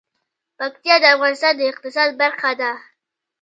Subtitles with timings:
[0.57, 2.71] پکتیا د افغانستان د اقتصاد برخه ده.